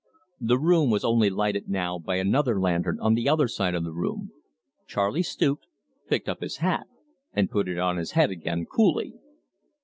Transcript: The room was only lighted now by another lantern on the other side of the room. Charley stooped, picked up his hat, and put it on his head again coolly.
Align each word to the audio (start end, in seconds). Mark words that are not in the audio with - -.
The 0.39 0.57
room 0.57 0.89
was 0.89 1.05
only 1.05 1.29
lighted 1.29 1.69
now 1.69 1.99
by 1.99 2.15
another 2.15 2.59
lantern 2.59 2.99
on 2.99 3.13
the 3.13 3.29
other 3.29 3.47
side 3.47 3.75
of 3.75 3.83
the 3.83 3.93
room. 3.93 4.31
Charley 4.87 5.21
stooped, 5.21 5.67
picked 6.09 6.27
up 6.27 6.41
his 6.41 6.57
hat, 6.57 6.87
and 7.33 7.51
put 7.51 7.67
it 7.69 7.77
on 7.77 7.97
his 7.97 8.13
head 8.13 8.31
again 8.31 8.65
coolly. 8.65 9.13